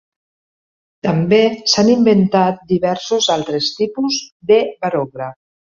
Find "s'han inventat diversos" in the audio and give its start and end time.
1.73-3.31